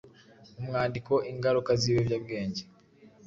Umwandiko: 0.59 1.13
Ingaruka 1.31 1.71
z’ibiyobyabwenge 1.79 2.61